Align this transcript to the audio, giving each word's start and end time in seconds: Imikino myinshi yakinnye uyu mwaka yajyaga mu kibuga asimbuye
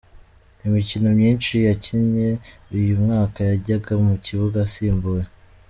Imikino 0.67 1.07
myinshi 1.19 1.53
yakinnye 1.67 2.27
uyu 2.77 2.93
mwaka 3.03 3.39
yajyaga 3.49 3.93
mu 4.05 4.15
kibuga 4.25 4.57
asimbuye 4.67 5.25